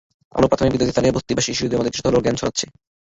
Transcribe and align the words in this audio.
আলো 0.37 0.45
প্রাথমিক 0.49 0.71
বিদ্যালয়টি 0.73 0.95
স্থানীয় 0.95 1.15
বস্তিবাসী 1.15 1.49
শিশুদের 1.57 1.77
মধ্যে 1.79 1.91
কিছুটা 1.93 2.09
হলেও 2.09 2.23
জ্ঞান 2.25 2.35
ছড়াচ্ছে। 2.39 2.65